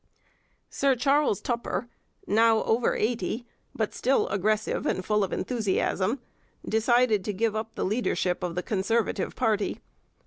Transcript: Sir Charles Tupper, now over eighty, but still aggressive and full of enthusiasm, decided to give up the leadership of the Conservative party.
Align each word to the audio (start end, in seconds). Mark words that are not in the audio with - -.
Sir 0.71 0.95
Charles 0.95 1.41
Tupper, 1.41 1.87
now 2.25 2.63
over 2.63 2.95
eighty, 2.95 3.45
but 3.75 3.93
still 3.93 4.27
aggressive 4.29 4.87
and 4.87 5.05
full 5.05 5.23
of 5.23 5.31
enthusiasm, 5.31 6.19
decided 6.67 7.23
to 7.23 7.31
give 7.33 7.55
up 7.55 7.75
the 7.75 7.85
leadership 7.85 8.41
of 8.41 8.55
the 8.55 8.63
Conservative 8.63 9.35
party. 9.35 9.79